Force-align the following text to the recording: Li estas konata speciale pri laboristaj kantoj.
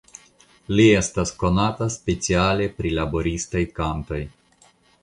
Li 0.79 0.85
estas 1.01 1.33
konata 1.43 1.89
speciale 1.97 2.69
pri 2.81 2.95
laboristaj 2.97 3.65
kantoj. 3.79 4.25